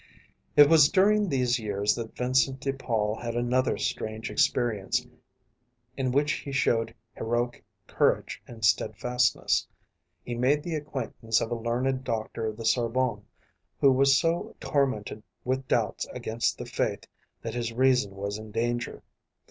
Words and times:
It 0.55 0.67
was 0.67 0.89
during 0.89 1.29
these 1.29 1.59
years 1.59 1.93
that 1.93 2.15
Vincent 2.17 2.59
de 2.61 2.73
Paul 2.73 3.15
had 3.19 3.35
another 3.35 3.77
strange 3.77 4.31
experience 4.31 5.05
in 5.95 6.11
which 6.11 6.31
he 6.31 6.51
showed 6.51 6.95
heroic 7.13 7.63
courage 7.85 8.41
and 8.47 8.65
steadfastness. 8.65 9.67
He 10.23 10.33
made 10.33 10.63
the 10.63 10.73
acquaintance 10.73 11.39
of 11.39 11.51
a 11.51 11.55
learned 11.55 12.03
doctor 12.03 12.47
of 12.47 12.57
the 12.57 12.65
Sorbonne 12.65 13.23
who 13.79 13.91
was 13.91 14.17
so 14.17 14.55
tormented 14.59 15.21
with 15.45 15.67
doubts 15.67 16.07
against 16.07 16.57
the 16.57 16.65
Faith 16.65 17.05
that 17.43 17.53
his 17.53 17.71
reason 17.71 18.15
was 18.15 18.39
in 18.39 18.49
danger. 18.51 19.03